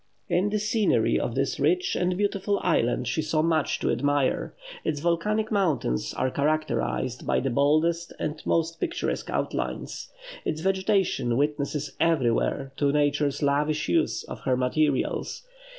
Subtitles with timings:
[0.27, 4.55] In the scenery of this rich and beautiful island she saw much to admire.
[4.83, 10.09] Its volcanic mountains are characterized by the boldest and most picturesque outlines.
[10.43, 15.43] Its vegetation witnesses everywhere to Nature's lavish use of her materials.